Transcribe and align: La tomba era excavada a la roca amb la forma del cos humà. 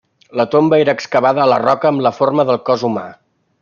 La 0.39 0.45
tomba 0.55 0.79
era 0.85 0.95
excavada 0.99 1.45
a 1.45 1.47
la 1.53 1.61
roca 1.67 1.93
amb 1.93 2.07
la 2.09 2.15
forma 2.23 2.51
del 2.53 2.63
cos 2.71 2.91
humà. 2.91 3.09